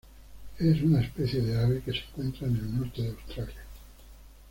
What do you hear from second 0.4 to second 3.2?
Es una especie de ave que se encuentra en el norte de